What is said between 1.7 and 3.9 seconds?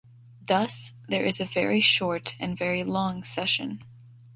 short and very long session.